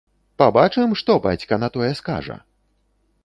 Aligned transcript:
Пабачым, 0.41 0.95
што 1.01 1.17
бацька 1.27 1.59
на 1.63 1.69
тое 1.75 1.91
скажа? 1.99 2.37